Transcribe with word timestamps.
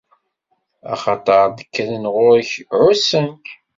Axaṭer 0.93 1.45
d-kkren 1.57 2.03
ɣur-k, 2.15 2.51
ɛuṣan-k. 2.79 3.45